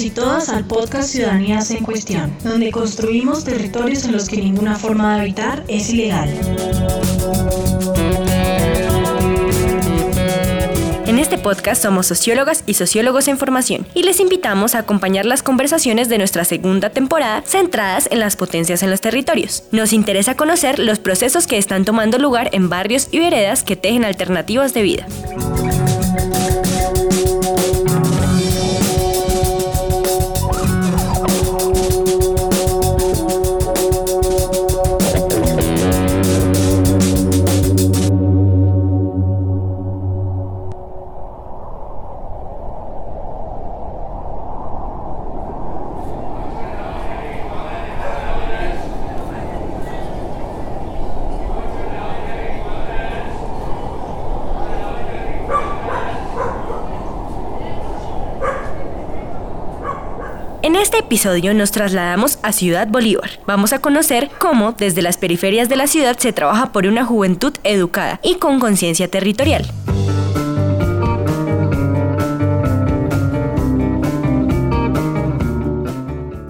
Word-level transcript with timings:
Y 0.00 0.10
todas 0.10 0.48
al 0.48 0.64
podcast 0.64 1.10
Ciudadanías 1.10 1.70
en 1.70 1.84
Cuestión, 1.84 2.32
donde 2.42 2.70
construimos 2.70 3.44
territorios 3.44 4.04
en 4.04 4.12
los 4.12 4.28
que 4.28 4.38
ninguna 4.38 4.76
forma 4.76 5.14
de 5.14 5.20
habitar 5.20 5.64
es 5.68 5.90
ilegal. 5.90 6.30
En 11.06 11.18
este 11.18 11.36
podcast 11.36 11.82
somos 11.82 12.06
sociólogas 12.06 12.64
y 12.66 12.74
sociólogos 12.74 13.28
en 13.28 13.36
formación 13.36 13.86
y 13.94 14.04
les 14.04 14.18
invitamos 14.18 14.74
a 14.74 14.78
acompañar 14.78 15.26
las 15.26 15.42
conversaciones 15.42 16.08
de 16.08 16.18
nuestra 16.18 16.44
segunda 16.44 16.90
temporada 16.90 17.42
centradas 17.44 18.08
en 18.10 18.20
las 18.20 18.36
potencias 18.36 18.82
en 18.82 18.90
los 18.90 19.02
territorios. 19.02 19.64
Nos 19.72 19.92
interesa 19.92 20.36
conocer 20.36 20.78
los 20.78 21.00
procesos 21.00 21.46
que 21.46 21.58
están 21.58 21.84
tomando 21.84 22.18
lugar 22.18 22.48
en 22.52 22.70
barrios 22.70 23.08
y 23.10 23.18
veredas 23.18 23.62
que 23.62 23.76
tejen 23.76 24.04
alternativas 24.04 24.72
de 24.72 24.82
vida. 24.82 25.06
Episodio 61.12 61.52
nos 61.52 61.72
trasladamos 61.72 62.38
a 62.42 62.52
Ciudad 62.52 62.88
Bolívar. 62.88 63.32
Vamos 63.46 63.74
a 63.74 63.80
conocer 63.80 64.30
cómo 64.38 64.72
desde 64.72 65.02
las 65.02 65.18
periferias 65.18 65.68
de 65.68 65.76
la 65.76 65.86
ciudad 65.86 66.16
se 66.16 66.32
trabaja 66.32 66.72
por 66.72 66.86
una 66.86 67.04
juventud 67.04 67.52
educada 67.64 68.18
y 68.22 68.36
con 68.36 68.58
conciencia 68.58 69.08
territorial. 69.08 69.66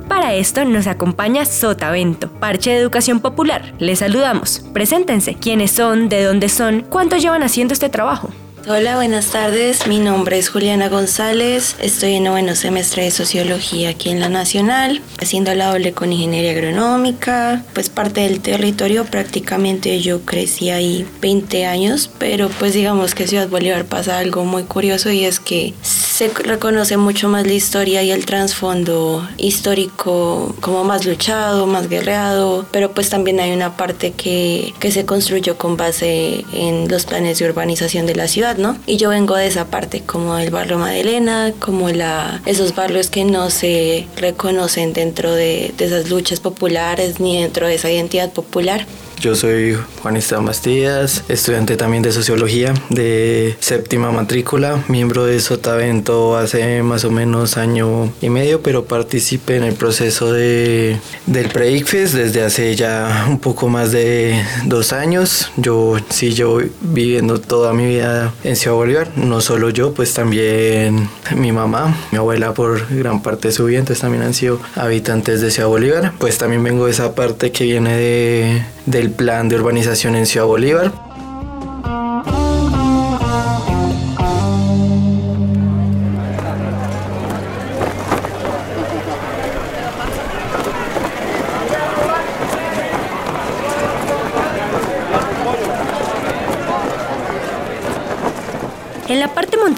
Para 0.06 0.34
esto 0.34 0.64
nos 0.64 0.86
acompaña 0.86 1.44
Sotavento, 1.44 2.30
parche 2.30 2.70
de 2.70 2.76
educación 2.76 3.18
popular. 3.18 3.74
Les 3.80 3.98
saludamos. 3.98 4.64
Preséntense. 4.72 5.34
¿Quiénes 5.34 5.72
son? 5.72 6.08
¿De 6.08 6.22
dónde 6.22 6.48
son? 6.48 6.82
¿Cuánto 6.82 7.16
llevan 7.16 7.42
haciendo 7.42 7.74
este 7.74 7.88
trabajo? 7.88 8.30
Hola, 8.68 8.94
buenas 8.94 9.26
tardes. 9.26 9.88
Mi 9.88 9.98
nombre 9.98 10.38
es 10.38 10.48
Juliana 10.48 10.88
González. 10.88 11.74
Estoy 11.80 12.14
en 12.14 12.24
noveno 12.24 12.54
semestre 12.54 13.02
de 13.02 13.10
Sociología 13.10 13.90
aquí 13.90 14.08
en 14.08 14.20
la 14.20 14.28
Nacional, 14.28 15.02
haciendo 15.20 15.52
la 15.52 15.72
doble 15.72 15.92
con 15.92 16.12
Ingeniería 16.12 16.52
Agronómica. 16.52 17.64
Pues 17.74 17.90
parte 17.90 18.20
del 18.20 18.40
territorio, 18.40 19.04
prácticamente 19.04 20.00
yo 20.00 20.24
crecí 20.24 20.70
ahí 20.70 21.04
20 21.20 21.66
años, 21.66 22.08
pero 22.18 22.50
pues 22.50 22.72
digamos 22.72 23.16
que 23.16 23.26
Ciudad 23.26 23.48
Bolívar 23.48 23.84
pasa 23.84 24.18
algo 24.18 24.44
muy 24.44 24.62
curioso 24.62 25.10
y 25.10 25.24
es 25.24 25.40
que 25.40 25.74
se 26.22 26.28
reconoce 26.44 26.96
mucho 26.98 27.28
más 27.28 27.44
la 27.48 27.52
historia 27.52 28.00
y 28.04 28.12
el 28.12 28.26
trasfondo 28.26 29.28
histórico 29.38 30.54
como 30.60 30.84
más 30.84 31.04
luchado, 31.04 31.66
más 31.66 31.88
guerreado, 31.88 32.64
pero 32.70 32.92
pues 32.92 33.08
también 33.10 33.40
hay 33.40 33.50
una 33.50 33.76
parte 33.76 34.12
que, 34.12 34.72
que 34.78 34.92
se 34.92 35.04
construyó 35.04 35.58
con 35.58 35.76
base 35.76 36.44
en 36.52 36.86
los 36.88 37.06
planes 37.06 37.40
de 37.40 37.48
urbanización 37.48 38.06
de 38.06 38.14
la 38.14 38.28
ciudad 38.28 38.56
y 38.86 38.98
yo 38.98 39.08
vengo 39.08 39.34
de 39.34 39.48
esa 39.48 39.66
parte, 39.66 40.02
como 40.02 40.38
el 40.38 40.50
barrio 40.50 40.78
Madelena, 40.78 41.54
como 41.58 41.88
la, 41.88 42.40
esos 42.46 42.76
barrios 42.76 43.10
que 43.10 43.24
no 43.24 43.50
se 43.50 44.06
reconocen 44.16 44.92
dentro 44.92 45.32
de, 45.32 45.74
de 45.76 45.84
esas 45.86 46.08
luchas 46.08 46.38
populares 46.38 47.18
ni 47.18 47.42
dentro 47.42 47.66
de 47.66 47.74
esa 47.74 47.90
identidad 47.90 48.32
popular. 48.32 48.86
Yo 49.22 49.36
soy 49.36 49.78
Juan 50.02 50.16
Esteban 50.16 50.46
Bastillas, 50.46 51.22
estudiante 51.28 51.76
también 51.76 52.02
de 52.02 52.10
Sociología 52.10 52.74
de 52.90 53.56
séptima 53.60 54.10
matrícula, 54.10 54.82
miembro 54.88 55.26
de 55.26 55.38
Sotavento 55.38 56.36
hace 56.36 56.82
más 56.82 57.04
o 57.04 57.10
menos 57.12 57.56
año 57.56 58.12
y 58.20 58.30
medio, 58.30 58.62
pero 58.62 58.84
participé 58.84 59.58
en 59.58 59.62
el 59.62 59.74
proceso 59.74 60.32
de, 60.32 60.98
del 61.26 61.48
PREICFES 61.50 62.14
desde 62.14 62.42
hace 62.42 62.74
ya 62.74 63.26
un 63.28 63.38
poco 63.38 63.68
más 63.68 63.92
de 63.92 64.42
dos 64.64 64.92
años. 64.92 65.52
Yo 65.56 65.98
sí, 66.08 66.34
yo 66.34 66.58
viviendo 66.80 67.40
toda 67.40 67.72
mi 67.72 67.86
vida 67.86 68.34
en 68.42 68.56
Ciudad 68.56 68.74
Bolívar, 68.76 69.12
no 69.14 69.40
solo 69.40 69.70
yo, 69.70 69.94
pues 69.94 70.14
también 70.14 71.08
mi 71.36 71.52
mamá, 71.52 71.96
mi 72.10 72.18
abuela 72.18 72.54
por 72.54 72.88
gran 72.92 73.22
parte 73.22 73.48
de 73.48 73.54
su 73.54 73.66
vida, 73.66 73.78
entonces 73.78 74.02
también 74.02 74.24
han 74.24 74.34
sido 74.34 74.58
habitantes 74.74 75.40
de 75.40 75.52
Ciudad 75.52 75.68
Bolívar. 75.68 76.12
Pues 76.18 76.38
también 76.38 76.64
vengo 76.64 76.86
de 76.86 76.90
esa 76.90 77.14
parte 77.14 77.52
que 77.52 77.62
viene 77.62 77.96
de, 77.96 78.62
del 78.86 79.10
plan 79.10 79.48
de 79.48 79.56
urbanización 79.56 80.16
en 80.16 80.26
Ciudad 80.26 80.46
Bolívar. 80.46 80.92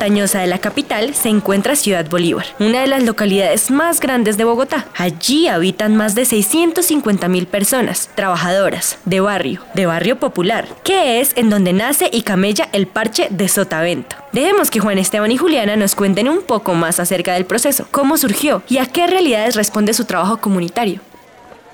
De 0.05 0.47
la 0.47 0.59
capital 0.59 1.15
se 1.15 1.31
encuentra 1.31 1.77
Ciudad 1.77 2.07
Bolívar, 2.11 2.45
una 2.61 2.83
de 2.83 2.87
las 2.87 3.05
localidades 3.05 3.71
más 3.71 4.01
grandes 4.01 4.37
de 4.37 4.45
Bogotá. 4.45 4.87
Allí 4.95 5.49
habitan 5.49 5.97
más 5.97 6.15
de 6.15 6.27
650 6.27 7.27
mil 7.29 7.47
personas, 7.47 8.11
trabajadoras, 8.15 8.99
de 9.07 9.21
barrio, 9.21 9.63
de 9.73 9.87
barrio 9.87 10.19
popular, 10.19 10.69
que 10.85 11.21
es 11.21 11.33
en 11.37 11.49
donde 11.49 11.73
nace 11.73 12.11
y 12.13 12.21
camella 12.21 12.69
el 12.73 12.87
parche 12.87 13.29
de 13.31 13.49
Sotavento. 13.49 14.17
Dejemos 14.33 14.71
que 14.71 14.81
Juan 14.81 14.99
Esteban 14.99 15.33
y 15.33 15.39
Juliana 15.39 15.75
nos 15.75 15.95
cuenten 15.95 16.29
un 16.29 16.43
poco 16.43 16.75
más 16.75 17.01
acerca 17.01 17.33
del 17.33 17.47
proceso, 17.47 17.87
cómo 17.91 18.19
surgió 18.19 18.63
y 18.69 18.77
a 18.77 18.87
qué 18.87 19.07
realidades 19.07 19.57
responde 19.57 19.95
su 19.95 20.05
trabajo 20.05 20.37
comunitario. 20.37 21.01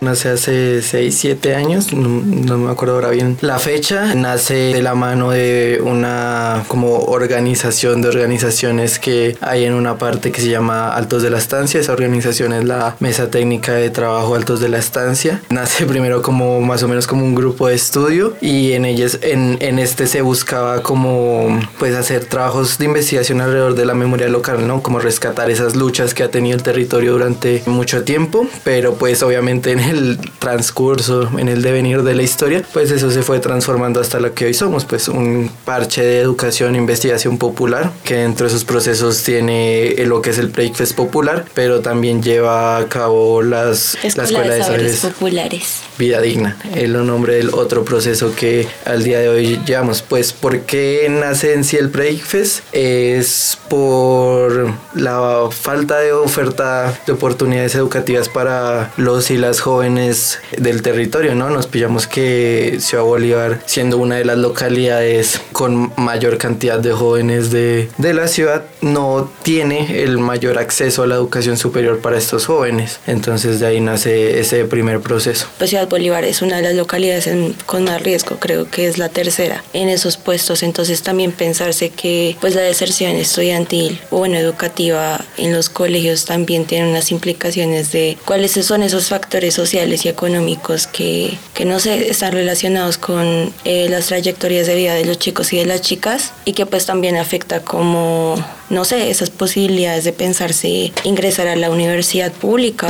Nace 0.00 0.30
hace 0.30 0.80
6, 0.80 1.14
7 1.14 1.54
años, 1.54 1.92
no, 1.92 2.08
no, 2.08 2.56
me 2.56 2.70
acuerdo 2.70 2.94
ahora 2.94 3.10
bien 3.10 3.36
la 3.42 3.58
fecha. 3.58 4.14
Nace 4.14 4.54
de 4.54 4.82
la 4.82 4.94
mano 4.94 5.30
de 5.30 5.78
una 5.84 6.64
como 6.68 7.00
organización 7.00 8.00
de 8.00 8.08
organizaciones 8.08 8.98
que 8.98 9.36
hay 9.42 9.64
en 9.64 9.74
una 9.74 9.98
parte 9.98 10.32
que 10.32 10.40
se 10.40 10.48
llama 10.48 10.94
Altos 10.94 11.22
de 11.22 11.28
la 11.28 11.36
Estancia. 11.36 11.80
Esa 11.80 11.92
organización 11.92 12.54
es 12.54 12.64
la 12.64 12.96
Mesa 12.98 13.30
Técnica 13.30 13.74
de 13.74 13.90
Trabajo 13.90 14.34
Altos 14.34 14.60
de 14.60 14.70
la 14.70 14.78
Estancia. 14.78 15.42
Nace 15.50 15.84
primero 15.84 16.22
como 16.22 16.62
más 16.62 16.82
o 16.82 16.88
menos 16.88 17.06
como 17.06 17.22
un 17.22 17.34
grupo 17.34 17.68
de 17.68 17.74
estudio 17.74 18.36
y 18.40 18.72
en 18.72 18.86
ellos, 18.86 19.18
en, 19.20 19.58
en 19.60 19.78
este 19.78 20.06
se 20.06 20.22
buscaba 20.22 20.82
como 20.82 21.60
pues 21.78 21.94
hacer 21.94 22.24
trabajos 22.24 22.78
de 22.78 22.86
investigación 22.86 23.42
alrededor 23.42 23.74
de 23.74 23.84
la 23.84 23.92
memoria 23.92 24.28
local, 24.28 24.66
¿no? 24.66 24.82
Como 24.82 24.98
rescatar 24.98 25.50
esas 25.50 25.76
luchas 25.76 26.14
que 26.14 26.22
ha 26.22 26.30
tenido 26.30 26.56
el 26.56 26.62
territorio 26.62 27.12
durante 27.12 27.62
mucho 27.66 28.02
tiempo, 28.02 28.46
pero 28.64 28.94
pues 28.94 29.22
obviamente 29.22 29.72
en 29.72 29.89
el 29.90 30.18
transcurso, 30.38 31.30
en 31.38 31.48
el 31.48 31.62
devenir 31.62 32.02
de 32.02 32.14
la 32.14 32.22
historia, 32.22 32.62
pues 32.72 32.90
eso 32.90 33.10
se 33.10 33.22
fue 33.22 33.40
transformando 33.40 34.00
hasta 34.00 34.20
lo 34.20 34.34
que 34.34 34.46
hoy 34.46 34.54
somos, 34.54 34.84
pues 34.84 35.08
un 35.08 35.50
parche 35.64 36.02
de 36.02 36.20
educación 36.20 36.74
e 36.74 36.78
investigación 36.78 37.38
popular, 37.38 37.92
que 38.04 38.16
dentro 38.16 38.46
de 38.46 38.52
sus 38.52 38.64
procesos 38.64 39.22
tiene 39.22 39.94
lo 40.06 40.22
que 40.22 40.30
es 40.30 40.38
el 40.38 40.48
Breakfast 40.48 40.94
popular, 40.94 41.44
pero 41.54 41.80
también 41.80 42.22
lleva 42.22 42.78
a 42.78 42.88
cabo 42.88 43.42
las, 43.42 43.94
Escuela 43.96 44.14
la 44.16 44.24
escuela 44.24 44.50
de 44.52 44.58
de 44.58 44.64
saberes 44.64 44.98
saberes 44.98 45.14
populares. 45.14 45.89
Vida 46.00 46.22
Digna, 46.22 46.56
el 46.74 46.94
nombre 47.06 47.34
del 47.34 47.50
otro 47.52 47.84
proceso 47.84 48.34
que 48.34 48.66
al 48.86 49.04
día 49.04 49.18
de 49.18 49.28
hoy 49.28 49.60
llevamos. 49.66 50.00
Pues, 50.00 50.32
¿por 50.32 50.60
qué 50.60 51.06
nace 51.10 51.52
en 51.52 51.62
sí 51.62 51.76
el 51.76 51.88
Breakfast? 51.88 52.64
Es 52.72 53.58
por 53.68 54.72
la 54.94 55.48
falta 55.50 55.98
de 55.98 56.12
oferta 56.14 56.98
de 57.06 57.12
oportunidades 57.12 57.74
educativas 57.74 58.30
para 58.30 58.92
los 58.96 59.30
y 59.30 59.36
las 59.36 59.60
jóvenes 59.60 60.38
del 60.56 60.80
territorio, 60.80 61.34
¿no? 61.34 61.50
Nos 61.50 61.66
pillamos 61.66 62.06
que 62.06 62.78
Ciudad 62.80 63.04
Bolívar, 63.04 63.60
siendo 63.66 63.98
una 63.98 64.16
de 64.16 64.24
las 64.24 64.38
localidades 64.38 65.42
con 65.52 65.92
mayor 65.96 66.38
cantidad 66.38 66.78
de 66.78 66.92
jóvenes 66.92 67.50
de, 67.50 67.90
de 67.98 68.14
la 68.14 68.26
ciudad, 68.26 68.64
no 68.80 69.30
tiene 69.42 70.02
el 70.02 70.16
mayor 70.16 70.56
acceso 70.56 71.02
a 71.02 71.06
la 71.06 71.16
educación 71.16 71.58
superior 71.58 71.98
para 71.98 72.16
estos 72.16 72.46
jóvenes. 72.46 73.00
Entonces 73.06 73.60
de 73.60 73.66
ahí 73.66 73.82
nace 73.82 74.40
ese 74.40 74.64
primer 74.64 75.00
proceso. 75.00 75.46
Pues 75.58 75.68
Ciudad 75.68 75.89
Bolívar 75.90 76.24
es 76.24 76.40
una 76.40 76.56
de 76.56 76.62
las 76.62 76.74
localidades 76.74 77.28
con 77.66 77.84
más 77.84 78.02
riesgo, 78.02 78.36
creo 78.38 78.70
que 78.70 78.86
es 78.86 78.96
la 78.96 79.10
tercera 79.10 79.62
en 79.74 79.90
esos 79.90 80.16
puestos, 80.16 80.62
entonces 80.62 81.02
también 81.02 81.32
pensarse 81.32 81.90
que 81.90 82.36
pues 82.40 82.54
la 82.54 82.62
deserción 82.62 83.16
estudiantil 83.16 84.00
o 84.10 84.18
bueno 84.18 84.38
educativa 84.38 85.22
en 85.36 85.52
los 85.52 85.68
colegios 85.68 86.24
también 86.24 86.64
tiene 86.64 86.88
unas 86.88 87.10
implicaciones 87.10 87.92
de 87.92 88.16
cuáles 88.24 88.52
son 88.52 88.82
esos 88.82 89.08
factores 89.08 89.52
sociales 89.52 90.06
y 90.06 90.08
económicos 90.08 90.86
que, 90.86 91.36
que 91.54 91.64
no 91.64 91.80
sé, 91.80 92.08
están 92.08 92.32
relacionados 92.32 92.96
con 92.96 93.52
eh, 93.64 93.88
las 93.90 94.06
trayectorias 94.06 94.66
de 94.66 94.76
vida 94.76 94.94
de 94.94 95.04
los 95.04 95.18
chicos 95.18 95.52
y 95.52 95.58
de 95.58 95.66
las 95.66 95.82
chicas 95.82 96.32
y 96.44 96.52
que 96.52 96.66
pues 96.66 96.86
también 96.86 97.16
afecta 97.16 97.60
como, 97.62 98.42
no 98.68 98.84
sé, 98.84 99.10
esas 99.10 99.30
posibilidades 99.30 100.04
de 100.04 100.12
pensarse 100.12 100.92
ingresar 101.04 101.48
a 101.48 101.56
la 101.56 101.70
universidad 101.70 102.32
pública. 102.32 102.88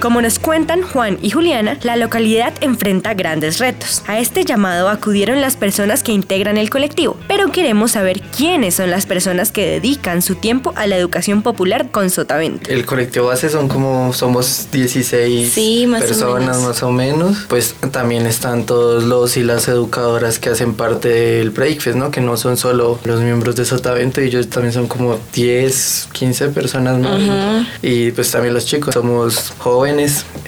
Como 0.00 0.22
nos 0.22 0.38
cuentan 0.38 0.80
Juan 0.80 1.18
y 1.20 1.28
Juliana, 1.28 1.78
la 1.82 1.94
localidad 1.94 2.54
enfrenta 2.62 3.12
grandes 3.12 3.58
retos. 3.58 4.02
A 4.06 4.18
este 4.18 4.46
llamado 4.46 4.88
acudieron 4.88 5.42
las 5.42 5.56
personas 5.56 6.02
que 6.02 6.10
integran 6.10 6.56
el 6.56 6.70
colectivo, 6.70 7.18
pero 7.28 7.52
queremos 7.52 7.92
saber 7.92 8.22
quiénes 8.34 8.76
son 8.76 8.90
las 8.90 9.04
personas 9.04 9.52
que 9.52 9.66
dedican 9.66 10.22
su 10.22 10.36
tiempo 10.36 10.72
a 10.76 10.86
la 10.86 10.96
educación 10.96 11.42
popular 11.42 11.90
con 11.90 12.08
Sotavento. 12.08 12.70
El 12.70 12.86
colectivo 12.86 13.26
base 13.26 13.50
son 13.50 13.68
como 13.68 14.14
somos 14.14 14.68
16 14.72 15.52
personas 16.00 16.62
más 16.62 16.82
o 16.82 16.90
menos. 16.90 17.44
Pues 17.50 17.74
también 17.90 18.24
están 18.24 18.64
todos 18.64 19.04
los 19.04 19.36
y 19.36 19.42
las 19.42 19.68
educadoras 19.68 20.38
que 20.38 20.48
hacen 20.48 20.72
parte 20.72 21.10
del 21.10 21.50
Breakfast, 21.50 21.98
¿no? 21.98 22.10
Que 22.10 22.22
no 22.22 22.38
son 22.38 22.56
solo 22.56 22.98
los 23.04 23.20
miembros 23.20 23.54
de 23.54 23.66
Sotavento, 23.66 24.22
ellos 24.22 24.48
también 24.48 24.72
son 24.72 24.88
como 24.88 25.18
10, 25.34 26.08
15 26.12 26.48
personas 26.48 26.98
más. 26.98 27.66
Y 27.82 28.12
pues 28.12 28.30
también 28.30 28.54
los 28.54 28.64
chicos, 28.64 28.94
somos 28.94 29.52
jóvenes 29.58 29.89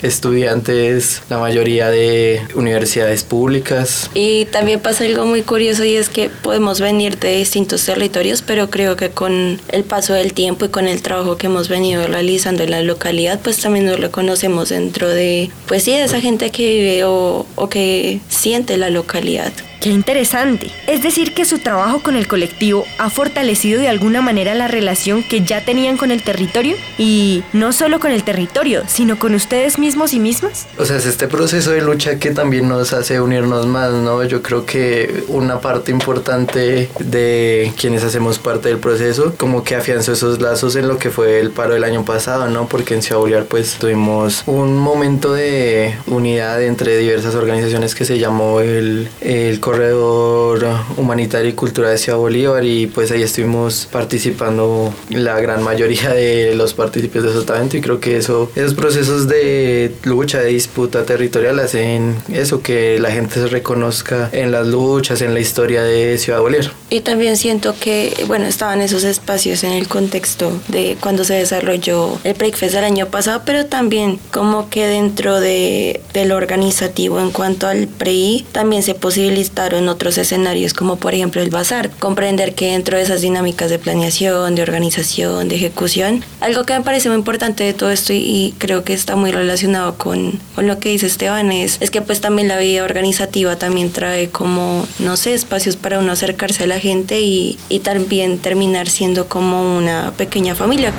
estudiantes, 0.02 1.22
la 1.30 1.38
mayoría 1.38 1.90
de 1.90 2.42
universidades 2.54 3.24
públicas. 3.24 4.10
Y 4.14 4.46
también 4.46 4.80
pasa 4.80 5.04
algo 5.04 5.24
muy 5.26 5.42
curioso 5.42 5.84
y 5.84 5.96
es 5.96 6.08
que 6.08 6.28
podemos 6.28 6.80
venir 6.80 7.18
de 7.18 7.36
distintos 7.36 7.84
territorios, 7.84 8.42
pero 8.42 8.70
creo 8.70 8.96
que 8.96 9.10
con 9.10 9.60
el 9.68 9.84
paso 9.84 10.14
del 10.14 10.32
tiempo 10.32 10.64
y 10.64 10.68
con 10.68 10.88
el 10.88 11.02
trabajo 11.02 11.36
que 11.36 11.46
hemos 11.46 11.68
venido 11.68 12.06
realizando 12.06 12.62
en 12.62 12.70
la 12.70 12.82
localidad, 12.82 13.40
pues 13.42 13.58
también 13.58 13.86
nos 13.86 14.00
reconocemos 14.00 14.68
dentro 14.70 15.08
de, 15.08 15.50
pues 15.66 15.84
sí, 15.84 15.92
de 15.92 16.04
esa 16.04 16.20
gente 16.20 16.50
que 16.50 16.66
vive 16.66 17.04
o, 17.04 17.46
o 17.54 17.68
que 17.68 18.20
siente 18.28 18.76
la 18.76 18.90
localidad. 18.90 19.52
Qué 19.82 19.88
interesante. 19.88 20.70
Es 20.86 21.02
decir, 21.02 21.34
que 21.34 21.44
su 21.44 21.58
trabajo 21.58 22.04
con 22.04 22.14
el 22.14 22.28
colectivo 22.28 22.86
ha 22.98 23.10
fortalecido 23.10 23.80
de 23.80 23.88
alguna 23.88 24.22
manera 24.22 24.54
la 24.54 24.68
relación 24.68 25.24
que 25.24 25.40
ya 25.40 25.64
tenían 25.64 25.96
con 25.96 26.12
el 26.12 26.22
territorio 26.22 26.76
y 26.98 27.42
no 27.52 27.72
solo 27.72 27.98
con 27.98 28.12
el 28.12 28.22
territorio, 28.22 28.84
sino 28.86 29.18
con 29.18 29.34
ustedes 29.34 29.80
mismos 29.80 30.14
y 30.14 30.20
mismas. 30.20 30.68
O 30.78 30.84
sea, 30.84 30.98
es 30.98 31.06
este 31.06 31.26
proceso 31.26 31.72
de 31.72 31.82
lucha 31.82 32.20
que 32.20 32.30
también 32.30 32.68
nos 32.68 32.92
hace 32.92 33.20
unirnos 33.20 33.66
más, 33.66 33.92
¿no? 33.92 34.22
Yo 34.22 34.40
creo 34.40 34.66
que 34.66 35.24
una 35.26 35.60
parte 35.60 35.90
importante 35.90 36.88
de 37.00 37.72
quienes 37.76 38.04
hacemos 38.04 38.38
parte 38.38 38.68
del 38.68 38.78
proceso, 38.78 39.34
como 39.36 39.64
que 39.64 39.74
afianzó 39.74 40.12
esos 40.12 40.40
lazos 40.40 40.76
en 40.76 40.86
lo 40.86 40.98
que 40.98 41.10
fue 41.10 41.40
el 41.40 41.50
paro 41.50 41.74
del 41.74 41.82
año 41.82 42.04
pasado, 42.04 42.48
¿no? 42.48 42.68
Porque 42.68 42.94
en 42.94 43.02
Ciudad 43.02 43.20
Bolívar 43.20 43.46
pues 43.46 43.78
tuvimos 43.80 44.44
un 44.46 44.78
momento 44.78 45.32
de 45.32 45.96
unidad 46.06 46.62
entre 46.62 46.98
diversas 46.98 47.34
organizaciones 47.34 47.96
que 47.96 48.04
se 48.04 48.20
llamó 48.20 48.60
el, 48.60 49.08
el 49.20 49.58
corredor 49.72 50.68
humanitario 50.98 51.48
y 51.48 51.54
cultural 51.54 51.92
de 51.92 51.98
Ciudad 51.98 52.18
Bolívar 52.18 52.62
y 52.62 52.88
pues 52.88 53.10
ahí 53.10 53.22
estuvimos 53.22 53.88
participando 53.90 54.92
la 55.08 55.40
gran 55.40 55.62
mayoría 55.62 56.10
de 56.10 56.54
los 56.54 56.74
partícipes 56.74 57.22
de 57.22 57.32
Sotavento 57.32 57.78
y 57.78 57.80
creo 57.80 57.98
que 57.98 58.18
eso, 58.18 58.50
esos 58.54 58.74
procesos 58.74 59.28
de 59.28 59.94
lucha, 60.02 60.40
de 60.40 60.48
disputa 60.48 61.06
territorial 61.06 61.58
hacen 61.58 62.16
eso, 62.30 62.60
que 62.60 62.98
la 62.98 63.10
gente 63.10 63.36
se 63.36 63.46
reconozca 63.46 64.28
en 64.32 64.52
las 64.52 64.66
luchas, 64.66 65.22
en 65.22 65.32
la 65.32 65.40
historia 65.40 65.82
de 65.82 66.18
Ciudad 66.18 66.40
Bolívar. 66.40 66.70
Y 66.90 67.00
también 67.00 67.38
siento 67.38 67.74
que, 67.80 68.12
bueno, 68.26 68.44
estaban 68.44 68.82
esos 68.82 69.04
espacios 69.04 69.64
en 69.64 69.72
el 69.72 69.88
contexto 69.88 70.52
de 70.68 70.98
cuando 71.00 71.24
se 71.24 71.32
desarrolló 71.32 72.18
el 72.24 72.34
Breakfast 72.34 72.74
del 72.74 72.84
año 72.84 73.06
pasado, 73.06 73.40
pero 73.46 73.64
también 73.64 74.20
como 74.32 74.68
que 74.68 74.86
dentro 74.86 75.40
de, 75.40 76.02
del 76.12 76.32
organizativo 76.32 77.20
en 77.20 77.30
cuanto 77.30 77.66
al 77.66 77.88
PREI 77.88 78.44
también 78.52 78.82
se 78.82 78.94
posibilita 78.94 79.61
en 79.70 79.88
otros 79.88 80.18
escenarios, 80.18 80.74
como 80.74 80.96
por 80.96 81.14
ejemplo 81.14 81.40
el 81.40 81.50
bazar. 81.50 81.90
Comprender 81.90 82.54
que 82.54 82.72
dentro 82.72 82.96
de 82.96 83.02
esas 83.02 83.20
dinámicas 83.20 83.70
de 83.70 83.78
planeación, 83.78 84.54
de 84.54 84.62
organización, 84.62 85.48
de 85.48 85.56
ejecución, 85.56 86.24
algo 86.40 86.64
que 86.64 86.74
me 86.74 86.84
parece 86.84 87.08
muy 87.08 87.18
importante 87.18 87.64
de 87.64 87.72
todo 87.72 87.90
esto 87.90 88.12
y, 88.12 88.54
creo 88.58 88.84
que 88.84 88.92
está 88.92 89.16
muy 89.16 89.32
relacionado 89.32 89.96
con, 89.96 90.38
con, 90.54 90.66
lo 90.66 90.78
que 90.78 90.90
dice 90.90 91.06
Esteban 91.06 91.52
es, 91.52 91.78
es 91.80 91.90
que 91.90 92.02
pues 92.02 92.20
también 92.20 92.48
la 92.48 92.58
vida 92.58 92.84
organizativa 92.84 93.56
también 93.56 93.90
trae 93.90 94.28
como, 94.28 94.86
no 94.98 95.16
sé, 95.16 95.34
espacios 95.34 95.76
para 95.76 95.98
uno 95.98 96.12
acercarse 96.12 96.64
a 96.64 96.66
la 96.66 96.78
gente 96.78 97.20
y, 97.20 97.58
y 97.68 97.80
también 97.80 98.38
terminar 98.38 98.88
siendo 98.88 99.28
como 99.28 99.76
una 99.76 100.12
pequeña 100.16 100.54
familia. 100.54 100.92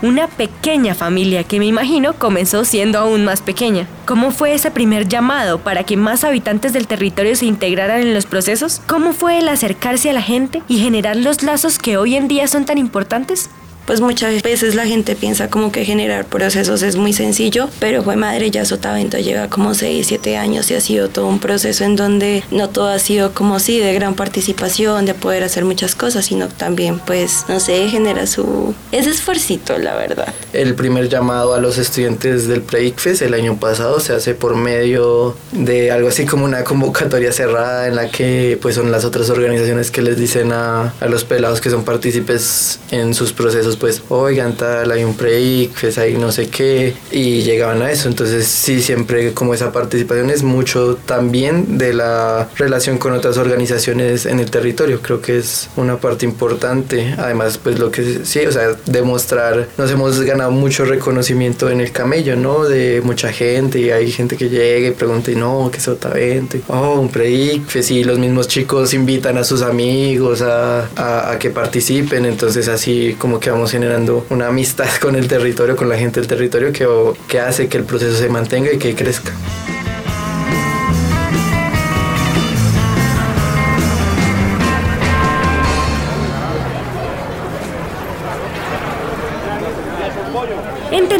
Una 0.00 0.28
pequeña 0.28 0.94
familia 0.94 1.42
que 1.42 1.58
me 1.58 1.66
imagino 1.66 2.12
comenzó 2.12 2.64
siendo 2.64 3.00
aún 3.00 3.24
más 3.24 3.42
pequeña. 3.42 3.88
¿Cómo 4.06 4.30
fue 4.30 4.54
ese 4.54 4.70
primer 4.70 5.08
llamado 5.08 5.58
para 5.58 5.82
que 5.82 5.96
más 5.96 6.22
habitantes 6.22 6.72
del 6.72 6.86
territorio 6.86 7.34
se 7.34 7.46
integraran 7.46 8.02
en 8.02 8.14
los 8.14 8.24
procesos? 8.24 8.80
¿Cómo 8.86 9.12
fue 9.12 9.38
el 9.38 9.48
acercarse 9.48 10.10
a 10.10 10.12
la 10.12 10.22
gente 10.22 10.62
y 10.68 10.78
generar 10.78 11.16
los 11.16 11.42
lazos 11.42 11.80
que 11.80 11.96
hoy 11.96 12.14
en 12.14 12.28
día 12.28 12.46
son 12.46 12.64
tan 12.64 12.78
importantes? 12.78 13.50
Pues 13.88 14.02
muchas 14.02 14.42
veces 14.42 14.74
la 14.74 14.86
gente 14.86 15.16
piensa 15.16 15.48
como 15.48 15.72
que 15.72 15.86
generar 15.86 16.26
procesos 16.26 16.82
es 16.82 16.96
muy 16.96 17.14
sencillo, 17.14 17.70
pero 17.80 18.02
fue 18.02 18.16
madre 18.16 18.50
ya 18.50 18.66
Sotavento 18.66 19.16
lleva 19.16 19.48
como 19.48 19.72
6, 19.72 20.06
7 20.06 20.36
años 20.36 20.70
y 20.70 20.74
ha 20.74 20.80
sido 20.82 21.08
todo 21.08 21.26
un 21.26 21.38
proceso 21.38 21.84
en 21.84 21.96
donde 21.96 22.44
no 22.50 22.68
todo 22.68 22.88
ha 22.88 22.98
sido 22.98 23.32
como 23.32 23.58
sí, 23.60 23.80
de 23.80 23.94
gran 23.94 24.14
participación, 24.14 25.06
de 25.06 25.14
poder 25.14 25.42
hacer 25.42 25.64
muchas 25.64 25.94
cosas, 25.94 26.26
sino 26.26 26.48
también 26.48 26.98
pues, 26.98 27.46
no 27.48 27.60
sé, 27.60 27.88
genera 27.88 28.26
su... 28.26 28.74
ese 28.92 29.08
esfuercito, 29.08 29.78
la 29.78 29.94
verdad. 29.94 30.34
El 30.52 30.74
primer 30.74 31.08
llamado 31.08 31.54
a 31.54 31.58
los 31.58 31.78
estudiantes 31.78 32.46
del 32.46 32.60
PREICFES 32.60 33.22
el 33.22 33.32
año 33.32 33.58
pasado 33.58 34.00
se 34.00 34.12
hace 34.12 34.34
por 34.34 34.54
medio 34.54 35.34
de 35.52 35.92
algo 35.92 36.08
así 36.08 36.26
como 36.26 36.44
una 36.44 36.62
convocatoria 36.62 37.32
cerrada 37.32 37.86
en 37.86 37.96
la 37.96 38.10
que 38.10 38.58
pues 38.60 38.74
son 38.74 38.92
las 38.92 39.06
otras 39.06 39.30
organizaciones 39.30 39.90
que 39.90 40.02
les 40.02 40.18
dicen 40.18 40.52
a, 40.52 40.92
a 41.00 41.06
los 41.06 41.24
pelados 41.24 41.62
que 41.62 41.70
son 41.70 41.84
partícipes 41.84 42.80
en 42.90 43.14
sus 43.14 43.32
procesos 43.32 43.77
pues, 43.78 44.02
oigan, 44.08 44.56
tal, 44.56 44.90
hay 44.90 45.04
un 45.04 45.14
pre 45.14 45.38
pues 45.80 45.98
hay 45.98 46.14
no 46.14 46.32
sé 46.32 46.48
qué, 46.48 46.94
y 47.10 47.42
llegaban 47.42 47.82
a 47.82 47.90
eso. 47.90 48.08
Entonces, 48.08 48.46
sí, 48.46 48.82
siempre 48.82 49.32
como 49.32 49.54
esa 49.54 49.72
participación 49.72 50.30
es 50.30 50.42
mucho 50.42 50.98
también 51.06 51.78
de 51.78 51.94
la 51.94 52.48
relación 52.56 52.98
con 52.98 53.12
otras 53.12 53.36
organizaciones 53.36 54.26
en 54.26 54.40
el 54.40 54.50
territorio. 54.50 55.00
Creo 55.00 55.20
que 55.20 55.38
es 55.38 55.68
una 55.76 55.96
parte 55.98 56.26
importante. 56.26 57.14
Además, 57.18 57.58
pues 57.58 57.78
lo 57.78 57.90
que 57.90 58.20
sí, 58.24 58.40
o 58.46 58.52
sea, 58.52 58.76
demostrar, 58.86 59.68
nos 59.76 59.90
hemos 59.90 60.20
ganado 60.22 60.50
mucho 60.50 60.84
reconocimiento 60.84 61.70
en 61.70 61.80
el 61.80 61.92
camello, 61.92 62.36
¿no? 62.36 62.64
De 62.64 63.00
mucha 63.02 63.32
gente, 63.32 63.80
y 63.80 63.90
hay 63.90 64.10
gente 64.10 64.36
que 64.36 64.48
llega 64.48 64.88
y 64.88 64.92
pregunta, 64.92 65.30
y 65.30 65.36
no, 65.36 65.70
¿qué 65.70 65.78
es 65.78 65.88
Otavento? 65.88 66.58
Oh, 66.68 66.98
un 67.00 67.08
pre 67.08 67.60
pues 67.70 67.90
y 67.90 68.04
los 68.04 68.18
mismos 68.18 68.48
chicos 68.48 68.94
invitan 68.94 69.38
a 69.38 69.44
sus 69.44 69.62
amigos 69.62 70.42
a, 70.42 70.88
a, 70.96 71.32
a 71.32 71.38
que 71.38 71.50
participen. 71.50 72.24
Entonces, 72.24 72.68
así 72.68 73.14
como 73.18 73.38
que 73.38 73.50
vamos 73.50 73.67
generando 73.68 74.26
una 74.30 74.48
amistad 74.48 74.88
con 75.00 75.16
el 75.16 75.28
territorio, 75.28 75.76
con 75.76 75.88
la 75.88 75.96
gente 75.96 76.20
del 76.20 76.28
territorio 76.28 76.72
que, 76.72 76.86
que 77.28 77.40
hace 77.40 77.68
que 77.68 77.78
el 77.78 77.84
proceso 77.84 78.16
se 78.16 78.28
mantenga 78.28 78.72
y 78.72 78.78
que 78.78 78.94
crezca. 78.94 79.32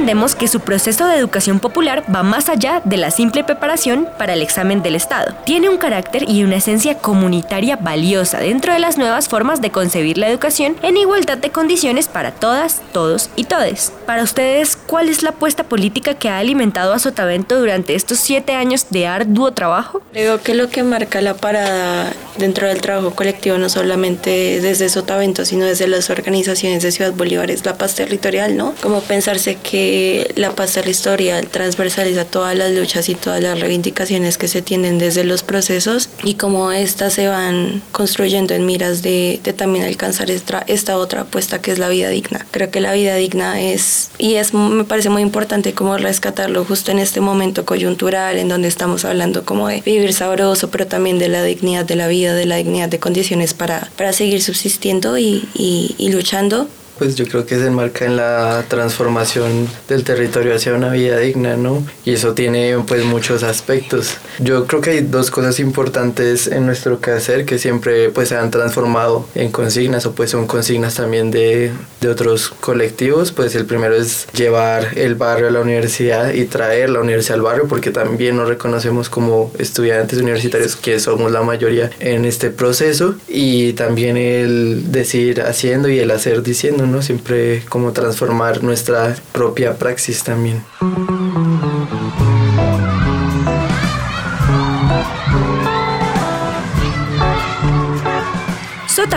Entendemos 0.08 0.34
que 0.34 0.48
su 0.48 0.60
proceso 0.60 1.06
de 1.06 1.18
educación 1.18 1.60
popular 1.60 2.02
va 2.08 2.22
más 2.22 2.48
allá 2.48 2.80
de 2.86 2.96
la 2.96 3.10
simple 3.10 3.44
preparación 3.44 4.08
para 4.16 4.32
el 4.32 4.40
examen 4.40 4.82
del 4.82 4.94
Estado. 4.94 5.34
Tiene 5.44 5.68
un 5.68 5.76
carácter 5.76 6.24
y 6.26 6.44
una 6.44 6.56
esencia 6.56 6.96
comunitaria 6.96 7.76
valiosa 7.76 8.38
dentro 8.38 8.72
de 8.72 8.78
las 8.78 8.96
nuevas 8.96 9.28
formas 9.28 9.60
de 9.60 9.70
concebir 9.70 10.16
la 10.16 10.30
educación 10.30 10.76
en 10.82 10.96
igualdad 10.96 11.36
de 11.36 11.50
condiciones 11.50 12.08
para 12.08 12.30
todas, 12.30 12.80
todos 12.94 13.28
y 13.36 13.44
todes. 13.44 13.92
Para 14.06 14.22
ustedes, 14.22 14.76
¿cuál 14.76 15.10
es 15.10 15.22
la 15.22 15.28
apuesta 15.28 15.64
política 15.64 16.14
que 16.14 16.30
ha 16.30 16.38
alimentado 16.38 16.94
a 16.94 16.98
Sotavento 16.98 17.60
durante 17.60 17.94
estos 17.94 18.18
siete 18.18 18.54
años 18.54 18.86
de 18.88 19.06
arduo 19.06 19.52
trabajo? 19.52 20.00
Creo 20.12 20.40
que 20.40 20.54
lo 20.54 20.70
que 20.70 20.84
marca 20.84 21.20
la 21.20 21.34
parada 21.34 22.14
dentro 22.38 22.66
del 22.66 22.80
trabajo 22.80 23.10
colectivo, 23.10 23.58
no 23.58 23.68
solamente 23.68 24.62
desde 24.62 24.88
Sotavento, 24.88 25.44
sino 25.44 25.66
desde 25.66 25.86
las 25.86 26.08
organizaciones 26.08 26.82
de 26.82 26.92
Ciudad 26.92 27.12
Bolívar, 27.12 27.50
es 27.50 27.66
la 27.66 27.76
paz 27.76 27.94
territorial, 27.94 28.56
¿no? 28.56 28.74
Como 28.80 29.02
pensarse 29.02 29.56
que 29.56 29.97
la 30.36 30.54
paz 30.54 30.72
territorial 30.72 31.48
transversaliza 31.48 32.24
todas 32.24 32.56
las 32.56 32.72
luchas 32.72 33.08
y 33.08 33.14
todas 33.14 33.42
las 33.42 33.58
reivindicaciones 33.60 34.38
que 34.38 34.48
se 34.48 34.62
tienen 34.62 34.98
desde 34.98 35.24
los 35.24 35.42
procesos 35.42 36.08
y 36.24 36.34
cómo 36.34 36.72
estas 36.72 37.14
se 37.14 37.28
van 37.28 37.82
construyendo 37.92 38.54
en 38.54 38.66
miras 38.66 39.02
de, 39.02 39.40
también 39.56 39.84
alcanzar 39.84 40.30
esta, 40.30 40.64
esta 40.66 40.98
otra 40.98 41.22
apuesta 41.22 41.60
que 41.60 41.72
es 41.72 41.78
la 41.78 41.88
vida 41.88 42.08
digna. 42.08 42.46
Creo 42.50 42.70
que 42.70 42.80
la 42.80 42.92
vida 42.92 43.14
digna 43.16 43.60
es, 43.60 44.10
y 44.18 44.34
es, 44.34 44.54
me 44.54 44.84
parece 44.84 45.10
muy 45.10 45.22
importante 45.22 45.72
como 45.72 45.96
rescatarlo 45.96 46.64
justo 46.64 46.90
en 46.90 46.98
este 46.98 47.20
momento 47.20 47.64
coyuntural 47.64 48.38
en 48.38 48.48
donde 48.48 48.68
estamos 48.68 49.04
hablando 49.04 49.44
como 49.44 49.68
de 49.68 49.80
vivir 49.80 50.12
sabroso, 50.12 50.70
pero 50.70 50.86
también 50.86 51.18
de 51.18 51.28
la 51.28 51.42
dignidad 51.42 51.84
de 51.84 51.96
la 51.96 52.08
vida, 52.08 52.34
de 52.34 52.46
la 52.46 52.56
dignidad 52.56 52.88
de 52.88 52.98
condiciones 52.98 53.54
para, 53.54 53.90
para 53.96 54.12
seguir 54.12 54.42
subsistiendo 54.42 55.18
y 55.18 56.10
luchando 56.10 56.68
pues 56.98 57.14
yo 57.14 57.26
creo 57.26 57.46
que 57.46 57.56
se 57.56 57.66
enmarca 57.66 58.04
en 58.04 58.16
la 58.16 58.64
transformación 58.68 59.68
del 59.88 60.04
territorio 60.04 60.54
hacia 60.54 60.74
una 60.74 60.90
vida 60.90 61.18
digna, 61.18 61.56
¿no? 61.56 61.86
Y 62.04 62.12
eso 62.12 62.34
tiene 62.34 62.76
pues 62.86 63.04
muchos 63.04 63.42
aspectos. 63.42 64.16
Yo 64.38 64.66
creo 64.66 64.80
que 64.80 64.90
hay 64.90 65.00
dos 65.00 65.30
cosas 65.30 65.60
importantes 65.60 66.46
en 66.46 66.66
nuestro 66.66 67.00
quehacer 67.00 67.44
que 67.44 67.58
siempre 67.58 68.10
pues 68.10 68.28
se 68.30 68.36
han 68.36 68.50
transformado 68.50 69.26
en 69.34 69.50
consignas 69.50 70.06
o 70.06 70.12
pues 70.12 70.30
son 70.30 70.46
consignas 70.46 70.94
también 70.94 71.30
de, 71.30 71.72
de 72.00 72.08
otros 72.08 72.48
colectivos. 72.48 73.32
Pues 73.32 73.54
el 73.54 73.66
primero 73.66 73.94
es 73.94 74.26
llevar 74.32 74.98
el 74.98 75.14
barrio 75.14 75.48
a 75.48 75.50
la 75.50 75.60
universidad 75.60 76.32
y 76.32 76.44
traer 76.44 76.90
la 76.90 77.00
universidad 77.00 77.36
al 77.36 77.42
barrio 77.42 77.66
porque 77.68 77.90
también 77.90 78.36
nos 78.36 78.48
reconocemos 78.48 79.08
como 79.08 79.52
estudiantes 79.58 80.18
universitarios 80.18 80.76
que 80.76 80.98
somos 81.00 81.32
la 81.32 81.42
mayoría 81.42 81.90
en 82.00 82.24
este 82.24 82.50
proceso 82.50 83.14
y 83.28 83.72
también 83.74 84.16
el 84.16 84.90
decir 84.92 85.42
haciendo 85.42 85.88
y 85.88 85.98
el 85.98 86.10
hacer 86.10 86.42
diciendo 86.42 86.86
¿no? 86.88 87.02
Siempre 87.02 87.64
como 87.68 87.92
transformar 87.92 88.62
nuestra 88.62 89.14
propia 89.33 89.78
praxis 89.78 90.25
también. 90.25 90.62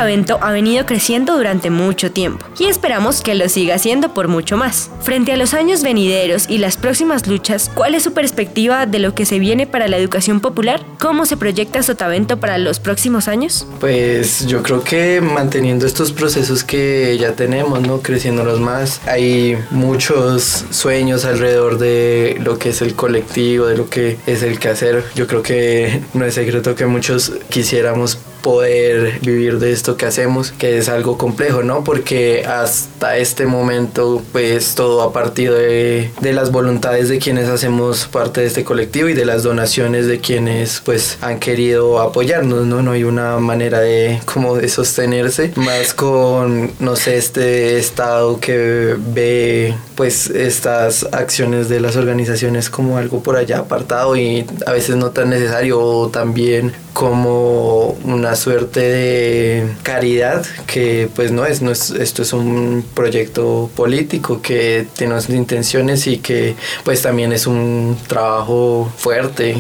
Sotavento 0.02 0.40
ha 0.42 0.52
venido 0.52 0.84
creciendo 0.88 1.38
durante 1.38 1.70
mucho 1.70 2.12
tiempo 2.12 2.44
y 2.58 2.66
esperamos 2.66 3.22
que 3.22 3.36
lo 3.36 3.48
siga 3.48 3.76
haciendo 3.76 4.16
por 4.16 4.30
mucho 4.30 4.58
más. 4.58 4.90
Frente 5.04 5.32
a 5.32 5.38
los 5.38 5.54
años 5.54 5.84
venideros 5.84 6.50
y 6.50 6.58
las 6.58 6.76
próximas 6.76 7.28
luchas, 7.28 7.70
¿cuál 7.76 7.94
es 7.94 8.02
su 8.02 8.12
perspectiva 8.12 8.88
de 8.88 8.98
lo 8.98 9.14
que 9.14 9.28
se 9.28 9.38
viene 9.38 9.68
para 9.68 9.88
la 9.88 9.98
educación 9.98 10.40
popular? 10.40 10.82
¿Cómo 11.00 11.28
se 11.28 11.38
proyecta 11.38 11.84
Sotavento 11.84 12.40
para 12.40 12.58
los 12.58 12.80
próximos 12.80 13.28
años? 13.28 13.68
Pues 13.80 14.48
yo 14.48 14.64
creo 14.64 14.84
que 14.84 15.22
manteniendo 15.22 15.86
estos 15.86 16.12
procesos 16.12 16.64
que 16.64 17.16
ya 17.20 17.34
tenemos, 17.34 17.82
¿no? 17.82 18.02
Creciéndolos 18.02 18.60
más. 18.60 19.02
Hay 19.06 19.56
muchos 19.70 20.66
sueños 20.72 21.26
alrededor 21.26 21.78
de 21.78 22.40
lo 22.44 22.58
que 22.58 22.70
es 22.70 22.82
el 22.82 22.96
colectivo, 22.96 23.68
de 23.68 23.78
lo 23.78 23.88
que 23.88 24.18
es 24.26 24.42
el 24.42 24.58
quehacer. 24.58 25.04
Yo 25.14 25.28
creo 25.28 25.44
que 25.44 26.02
no 26.16 26.26
es 26.26 26.34
secreto 26.34 26.74
que 26.74 26.88
muchos 26.88 27.34
quisiéramos 27.50 28.18
poder 28.42 29.20
vivir 29.22 29.60
de 29.60 29.72
esto 29.72 29.98
que 29.98 30.06
hacemos, 30.06 30.52
que 30.52 30.78
es 30.78 30.90
algo 30.90 31.18
complejo, 31.18 31.64
¿no? 31.64 31.84
Porque 31.84 32.46
hasta 32.46 33.18
este 33.18 33.46
momento, 33.46 34.22
pues 34.32 34.76
todo 34.76 35.02
ha 35.02 35.14
partido 35.14 35.56
de, 35.56 36.12
de, 36.22 36.34
las 36.34 36.52
voluntades 36.52 37.10
de 37.10 37.20
quienes 37.20 37.50
hacemos 37.50 38.06
parte 38.06 38.42
de 38.42 38.48
este 38.48 38.64
colectivo 38.64 39.10
y 39.10 39.14
de 39.14 39.26
las 39.26 39.44
donaciones 39.44 40.08
de 40.08 40.20
quienes, 40.20 40.82
pues, 40.84 41.18
han 41.22 41.40
querido 41.40 42.00
apoyarnos, 42.00 42.66
¿no? 42.66 42.82
No 42.82 42.92
hay 42.92 43.04
una 43.04 43.38
manera 43.40 43.80
de, 43.80 44.20
como 44.26 44.56
de 44.56 44.70
sostenerse, 44.70 45.52
más 45.56 45.94
con, 45.94 46.72
no 46.80 46.96
sé, 46.96 47.18
este 47.18 47.78
estado 47.78 48.40
que 48.40 48.96
ve, 48.98 49.76
pues, 50.02 50.32
estas 50.32 51.08
acciones 51.12 51.70
de 51.70 51.80
las 51.80 51.96
organizaciones 51.96 52.72
como 52.72 52.98
algo 52.98 53.22
por 53.22 53.36
allá 53.36 53.60
apartado 53.60 54.16
y 54.16 54.48
a 54.66 54.72
veces 54.72 54.96
no 54.96 55.12
tan 55.12 55.30
necesario 55.30 55.80
o 55.80 56.10
también 56.10 56.74
como 56.94 57.98
una 58.04 58.36
suerte 58.36 58.80
de 58.80 59.68
caridad 59.84 60.46
que 60.68 61.10
pues 61.16 61.32
no 61.32 61.46
es, 61.46 61.62
no 61.62 61.72
es 61.72 61.92
esto 61.92 62.22
es 62.22 62.34
un 62.34 62.84
proyecto 62.94 63.70
político 63.76 64.42
que 64.42 64.88
tiene 64.96 65.14
unas 65.14 65.30
intenciones 65.30 66.08
y 66.08 66.18
que 66.18 66.56
pues 66.84 67.02
también 67.02 67.32
es 67.32 67.48
un 67.48 67.98
trabajo 68.08 68.92
fuerte. 68.98 69.58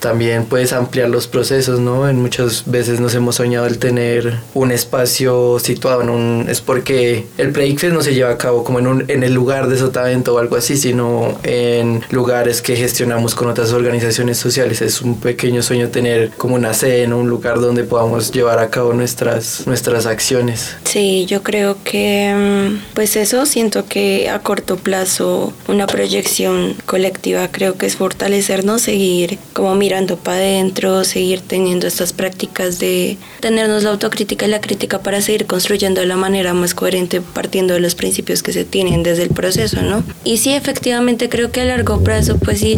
También 0.00 0.46
puedes 0.46 0.72
ampliar 0.72 1.10
los 1.10 1.26
procesos 1.26 1.80
no 1.80 2.08
en 2.08 2.20
muchas 2.20 2.64
veces 2.66 2.98
nos 2.98 3.14
hemos 3.14 3.36
soñado 3.36 3.66
el 3.66 3.78
tener 3.78 4.38
un 4.54 4.72
espacio 4.72 5.58
situado 5.58 6.02
en 6.02 6.10
un 6.10 6.46
es 6.48 6.60
porque 6.60 7.26
el 7.36 7.52
Predicfest 7.52 7.92
no 7.92 8.00
se 8.00 8.14
lleva 8.14 8.30
a 8.30 8.38
cabo 8.38 8.64
como 8.64 8.78
en 8.78 8.86
un 8.86 9.04
en 9.08 9.22
el 9.28 9.34
lugar 9.34 9.68
de 9.68 9.78
Sotavento 9.78 10.34
o 10.34 10.38
algo 10.38 10.56
así 10.56 10.76
sino 10.76 11.38
en 11.44 12.02
lugares 12.10 12.62
que 12.62 12.76
gestionamos 12.76 13.34
con 13.34 13.48
otras 13.48 13.72
organizaciones 13.72 14.38
sociales 14.38 14.82
es 14.82 15.02
un 15.02 15.20
pequeño 15.20 15.62
sueño 15.62 15.88
tener 15.88 16.30
como 16.30 16.56
una 16.56 16.74
sede, 16.74 17.02
en 17.04 17.12
un 17.12 17.28
lugar 17.28 17.60
donde 17.60 17.84
podamos 17.84 18.32
llevar 18.32 18.58
a 18.58 18.70
cabo 18.70 18.92
nuestras, 18.92 19.66
nuestras 19.66 20.06
acciones. 20.06 20.76
Sí, 20.84 21.26
yo 21.26 21.42
creo 21.42 21.76
que 21.84 22.34
mm, 22.34 22.94
pues 22.94 23.16
eso 23.16 23.46
siento 23.46 23.86
que 23.86 24.28
a 24.28 24.38
corto 24.40 24.76
plazo 24.76 25.52
una 25.68 25.86
proyección 25.86 26.74
colectiva 26.86 27.48
creo 27.48 27.76
que 27.76 27.86
es 27.86 27.96
fortalecernos, 27.96 28.82
seguir 28.82 29.38
como 29.52 29.74
mirando 29.74 30.16
para 30.16 30.38
adentro, 30.38 31.04
seguir 31.04 31.40
teniendo 31.40 31.86
estas 31.86 32.12
prácticas 32.12 32.78
de 32.78 33.18
tenernos 33.40 33.82
la 33.82 33.90
autocrítica 33.90 34.46
y 34.46 34.50
la 34.50 34.60
crítica 34.60 35.00
para 35.00 35.20
seguir 35.20 35.46
construyendo 35.46 36.00
de 36.00 36.06
la 36.06 36.16
manera 36.16 36.54
más 36.54 36.74
coherente 36.74 37.20
partiendo 37.20 37.74
de 37.74 37.80
los 37.80 37.94
principios 37.94 38.42
que 38.42 38.52
se 38.52 38.64
tienen 38.64 39.02
desde 39.02 39.17
el 39.18 39.30
proceso, 39.30 39.82
¿no? 39.82 40.02
Y 40.24 40.38
sí, 40.38 40.52
efectivamente 40.52 41.28
creo 41.28 41.50
que 41.50 41.60
a 41.60 41.64
largo 41.64 42.02
plazo 42.02 42.38
pues 42.38 42.60
sí 42.60 42.76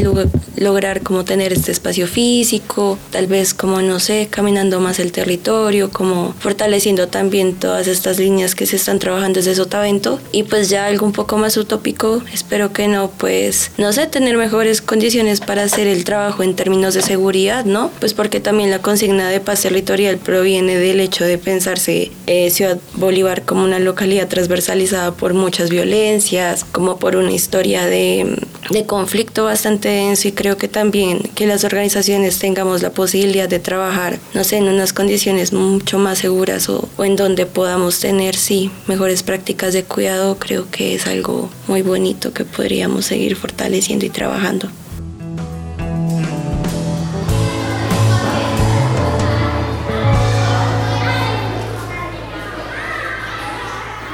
lograr 0.60 1.00
como 1.00 1.24
tener 1.24 1.52
este 1.52 1.72
espacio 1.72 2.06
físico, 2.06 2.98
tal 3.10 3.26
vez 3.26 3.54
como, 3.54 3.82
no 3.82 3.98
sé, 3.98 4.28
caminando 4.30 4.78
más 4.78 5.00
el 5.00 5.10
territorio, 5.10 5.90
como 5.90 6.34
fortaleciendo 6.38 7.08
también 7.08 7.54
todas 7.54 7.88
estas 7.88 8.18
líneas 8.18 8.54
que 8.54 8.66
se 8.66 8.76
están 8.76 8.98
trabajando 8.98 9.38
desde 9.38 9.54
Sotavento 9.54 10.20
y 10.32 10.44
pues 10.44 10.68
ya 10.68 10.86
algo 10.86 11.06
un 11.06 11.12
poco 11.12 11.38
más 11.38 11.56
utópico, 11.56 12.22
espero 12.32 12.72
que 12.72 12.86
no, 12.86 13.10
pues, 13.10 13.72
no 13.78 13.92
sé, 13.92 14.06
tener 14.06 14.36
mejores 14.36 14.82
condiciones 14.82 15.40
para 15.40 15.62
hacer 15.62 15.86
el 15.86 16.04
trabajo 16.04 16.42
en 16.42 16.54
términos 16.54 16.94
de 16.94 17.02
seguridad, 17.02 17.64
¿no? 17.64 17.90
Pues 17.98 18.12
porque 18.12 18.38
también 18.40 18.70
la 18.70 18.80
consigna 18.80 19.30
de 19.30 19.40
paz 19.40 19.62
territorial 19.62 20.18
proviene 20.18 20.76
del 20.76 21.00
hecho 21.00 21.24
de 21.24 21.38
pensarse 21.38 22.12
eh, 22.26 22.50
Ciudad 22.50 22.78
Bolívar 22.94 23.42
como 23.44 23.64
una 23.64 23.78
localidad 23.78 24.28
transversalizada 24.28 25.12
por 25.12 25.32
muchas 25.32 25.70
violencias, 25.70 26.64
como 26.64 26.98
por 26.98 27.16
una 27.16 27.32
historia 27.32 27.86
de, 27.86 28.36
de 28.70 28.86
conflicto 28.86 29.44
bastante 29.44 29.88
denso 29.88 30.28
y 30.28 30.32
creo 30.32 30.56
que 30.56 30.68
también 30.68 31.20
que 31.34 31.46
las 31.46 31.64
organizaciones 31.64 32.38
tengamos 32.38 32.82
la 32.82 32.90
posibilidad 32.90 33.48
de 33.48 33.58
trabajar, 33.58 34.18
no 34.32 34.44
sé, 34.44 34.56
en 34.56 34.68
unas 34.68 34.92
condiciones 34.92 35.52
mucho 35.52 35.98
más 35.98 36.18
seguras 36.18 36.68
o, 36.68 36.88
en 36.98 37.16
donde 37.16 37.46
podamos 37.46 38.00
tener, 38.00 38.36
sí, 38.36 38.70
mejores 38.86 39.22
prácticas 39.22 39.74
de 39.74 39.82
cuidado, 39.82 40.38
creo 40.38 40.70
que 40.70 40.94
es 40.94 41.06
algo 41.06 41.50
muy 41.66 41.82
bonito 41.82 42.32
que 42.32 42.44
podríamos 42.44 43.06
seguir 43.06 43.36
fortaleciendo 43.36 44.06
y 44.06 44.10
trabajando. 44.10 44.68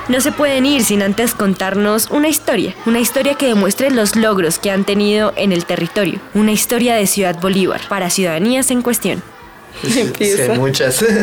No 0.09 0.21
se 0.21 0.31
pueden 0.31 0.67
ir 0.67 0.85
sin 0.85 1.03
antes 1.03 1.35
contarnos 1.35 2.11
una 2.13 2.29
historia, 2.29 2.77
una 2.87 3.01
historia 3.01 3.35
que 3.35 3.49
demuestre 3.49 3.91
los 3.91 4.15
logros 4.15 4.61
que 4.61 4.71
han 4.71 4.85
tenido 4.85 5.33
en 5.37 5.51
el 5.51 5.65
territorio, 5.65 6.21
una 6.33 6.53
historia 6.53 6.95
de 6.95 7.09
Ciudad 7.09 7.41
Bolívar 7.41 7.81
para 7.89 8.09
ciudadanías 8.09 8.71
en 8.71 8.83
cuestión. 8.83 9.21
Empieza. 9.97 10.55
Sí, 10.55 10.59
muchas. 10.59 11.05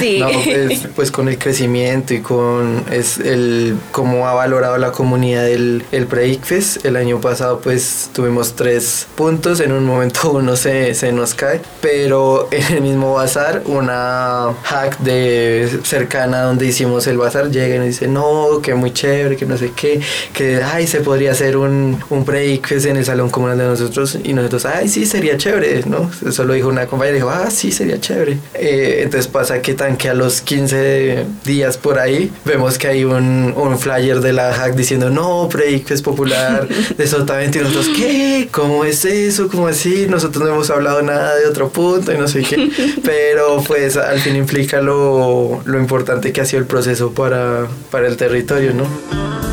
Sí. 0.00 0.18
No, 0.20 0.28
pues, 0.44 0.88
pues 0.94 1.10
con 1.10 1.28
el 1.28 1.38
crecimiento 1.38 2.14
y 2.14 2.20
con 2.20 2.84
es 2.90 3.18
el 3.18 3.76
cómo 3.92 4.26
ha 4.28 4.34
valorado 4.34 4.76
la 4.78 4.92
comunidad 4.92 5.48
el, 5.48 5.84
el 5.92 6.06
Pre-ICFES. 6.06 6.84
El 6.84 6.96
año 6.96 7.20
pasado 7.20 7.60
pues 7.60 8.10
tuvimos 8.12 8.54
tres 8.54 9.06
puntos, 9.16 9.60
en 9.60 9.72
un 9.72 9.84
momento 9.84 10.30
uno 10.34 10.56
se, 10.56 10.94
se 10.94 11.12
nos 11.12 11.34
cae, 11.34 11.60
pero 11.80 12.48
en 12.50 12.76
el 12.76 12.82
mismo 12.82 13.14
bazar 13.14 13.62
una 13.66 14.54
hack 14.64 14.98
de 14.98 15.80
cercana 15.84 16.42
donde 16.42 16.66
hicimos 16.66 17.06
el 17.06 17.18
bazar 17.18 17.50
llega 17.50 17.76
y 17.76 17.78
nos 17.78 17.88
dice 17.88 18.08
no, 18.08 18.60
que 18.62 18.74
muy 18.74 18.92
chévere, 18.92 19.36
que 19.36 19.46
no 19.46 19.56
sé 19.56 19.72
qué, 19.74 20.00
que 20.32 20.62
ay 20.62 20.86
se 20.86 21.00
podría 21.00 21.32
hacer 21.32 21.56
un, 21.56 22.02
un 22.10 22.24
Pre-ICFES 22.24 22.86
en 22.86 22.96
el 22.96 23.04
salón 23.04 23.30
comunal 23.30 23.58
de 23.58 23.64
nosotros 23.64 24.18
y 24.22 24.32
nosotros 24.32 24.66
ay 24.66 24.88
sí 24.88 25.06
sería 25.06 25.36
chévere, 25.36 25.82
¿no? 25.86 26.10
Eso 26.26 26.44
lo 26.44 26.54
dijo 26.54 26.68
una 26.68 26.86
compañera 26.86 27.16
dijo 27.16 27.30
ah 27.30 27.50
sí 27.50 27.72
sería 27.72 27.87
chévere. 27.96 28.38
Eh, 28.54 29.00
entonces 29.02 29.28
pasa 29.28 29.62
que 29.62 29.74
tan 29.74 29.96
que 29.96 30.08
a 30.08 30.14
los 30.14 30.40
15 30.40 31.24
días 31.44 31.78
por 31.78 31.98
ahí 31.98 32.30
vemos 32.44 32.78
que 32.78 32.88
hay 32.88 33.04
un, 33.04 33.54
un 33.56 33.78
flyer 33.78 34.20
de 34.20 34.32
la 34.32 34.52
hack 34.52 34.74
diciendo 34.74 35.10
no, 35.10 35.48
Break 35.48 35.90
es 35.90 36.02
popular 36.02 36.68
de 36.68 37.06
Sotavento 37.06 37.58
y 37.58 37.62
nosotros 37.62 37.88
¿qué? 37.96 38.48
¿Cómo 38.50 38.84
es 38.84 39.04
eso? 39.04 39.48
¿Cómo 39.48 39.68
así? 39.68 40.06
Nosotros 40.08 40.44
no 40.44 40.52
hemos 40.54 40.70
hablado 40.70 41.02
nada 41.02 41.36
de 41.36 41.46
otro 41.46 41.70
punto 41.70 42.12
y 42.12 42.18
no 42.18 42.28
sé 42.28 42.42
qué. 42.42 42.70
Pero 43.04 43.62
pues 43.66 43.96
al 43.96 44.20
fin 44.20 44.36
implica 44.36 44.80
lo, 44.80 45.62
lo 45.64 45.78
importante 45.78 46.32
que 46.32 46.40
ha 46.40 46.44
sido 46.44 46.60
el 46.60 46.66
proceso 46.66 47.12
para, 47.12 47.66
para 47.90 48.08
el 48.08 48.16
territorio, 48.16 48.74
¿no? 48.74 49.47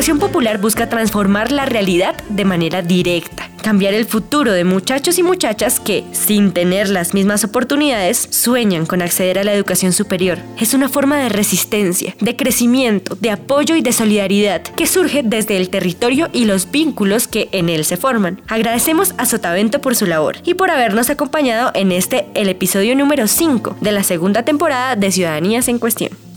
Educación 0.00 0.18
popular 0.18 0.58
busca 0.58 0.88
transformar 0.88 1.52
la 1.52 1.66
realidad 1.66 2.16
de 2.30 2.46
manera 2.46 2.80
directa, 2.80 3.50
cambiar 3.62 3.92
el 3.92 4.06
futuro 4.06 4.50
de 4.50 4.64
muchachos 4.64 5.18
y 5.18 5.22
muchachas 5.22 5.78
que, 5.78 6.06
sin 6.12 6.52
tener 6.52 6.88
las 6.88 7.12
mismas 7.12 7.44
oportunidades, 7.44 8.26
sueñan 8.30 8.86
con 8.86 9.02
acceder 9.02 9.38
a 9.38 9.44
la 9.44 9.52
educación 9.52 9.92
superior. 9.92 10.38
Es 10.58 10.72
una 10.72 10.88
forma 10.88 11.18
de 11.18 11.28
resistencia, 11.28 12.16
de 12.18 12.34
crecimiento, 12.34 13.14
de 13.20 13.30
apoyo 13.30 13.76
y 13.76 13.82
de 13.82 13.92
solidaridad 13.92 14.62
que 14.62 14.86
surge 14.86 15.22
desde 15.22 15.58
el 15.58 15.68
territorio 15.68 16.30
y 16.32 16.46
los 16.46 16.70
vínculos 16.70 17.28
que 17.28 17.50
en 17.52 17.68
él 17.68 17.84
se 17.84 17.98
forman. 17.98 18.40
Agradecemos 18.48 19.12
a 19.18 19.26
Sotavento 19.26 19.82
por 19.82 19.96
su 19.96 20.06
labor 20.06 20.38
y 20.46 20.54
por 20.54 20.70
habernos 20.70 21.10
acompañado 21.10 21.72
en 21.74 21.92
este, 21.92 22.24
el 22.32 22.48
episodio 22.48 22.96
número 22.96 23.26
5 23.26 23.76
de 23.82 23.92
la 23.92 24.02
segunda 24.02 24.44
temporada 24.44 24.96
de 24.96 25.12
Ciudadanías 25.12 25.68
en 25.68 25.78
Cuestión. 25.78 26.29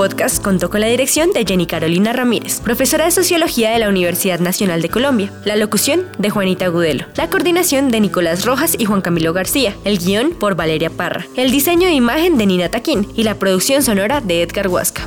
Podcast 0.00 0.42
contó 0.42 0.70
con 0.70 0.80
la 0.80 0.86
dirección 0.86 1.30
de 1.32 1.44
Jenny 1.44 1.66
Carolina 1.66 2.14
Ramírez, 2.14 2.60
profesora 2.60 3.04
de 3.04 3.10
Sociología 3.10 3.70
de 3.70 3.80
la 3.80 3.90
Universidad 3.90 4.40
Nacional 4.40 4.80
de 4.80 4.88
Colombia, 4.88 5.30
la 5.44 5.56
locución 5.56 6.06
de 6.16 6.30
Juanita 6.30 6.68
Gudelo, 6.68 7.04
la 7.16 7.28
coordinación 7.28 7.90
de 7.90 8.00
Nicolás 8.00 8.46
Rojas 8.46 8.74
y 8.78 8.86
Juan 8.86 9.02
Camilo 9.02 9.34
García, 9.34 9.76
el 9.84 9.98
guion 9.98 10.30
por 10.30 10.54
Valeria 10.54 10.88
Parra, 10.88 11.26
el 11.36 11.50
diseño 11.50 11.86
de 11.86 11.92
imagen 11.92 12.38
de 12.38 12.46
Nina 12.46 12.70
Taquín. 12.70 13.06
Y 13.14 13.24
la 13.24 13.34
producción 13.34 13.82
sonora 13.82 14.22
de 14.22 14.40
Edgar 14.40 14.68
Huasca. 14.68 15.06